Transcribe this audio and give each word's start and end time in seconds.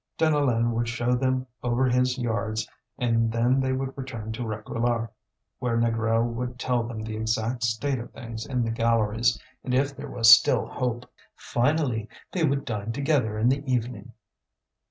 Deneulin 0.17 0.71
would 0.71 0.89
show 0.89 1.13
them 1.13 1.45
over 1.61 1.85
his 1.85 2.17
yards 2.17 2.67
and 2.97 3.31
then 3.31 3.59
they 3.59 3.71
would 3.71 3.95
return 3.95 4.31
by 4.31 4.39
Réquillart, 4.39 5.09
where 5.59 5.77
Négrel 5.77 6.25
would 6.33 6.57
tell 6.57 6.81
them 6.81 7.01
the 7.03 7.15
exact 7.15 7.61
state 7.63 7.99
of 7.99 8.09
things 8.11 8.43
in 8.43 8.63
the 8.63 8.71
galleries, 8.71 9.39
and 9.63 9.75
if 9.75 9.95
there 9.95 10.09
was 10.09 10.31
still 10.33 10.65
hope. 10.65 11.07
Finally, 11.35 12.09
they 12.31 12.43
would 12.43 12.65
dine 12.65 12.91
together 12.91 13.37
in 13.37 13.47
the 13.47 13.63
evening. 13.71 14.13